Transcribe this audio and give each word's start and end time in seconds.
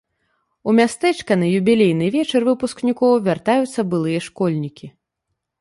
У 0.71 0.73
мястэчка 0.79 1.37
на 1.41 1.47
юбілейны 1.59 2.09
вечар 2.17 2.41
выпускнікоў 2.49 3.13
вяртаюцца 3.29 3.81
былыя 3.93 4.25
школьнікі. 4.31 4.93